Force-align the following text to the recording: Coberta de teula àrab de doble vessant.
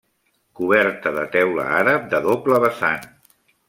Coberta 0.59 1.13
de 1.19 1.27
teula 1.37 1.69
àrab 1.83 2.11
de 2.17 2.25
doble 2.31 2.63
vessant. 2.69 3.11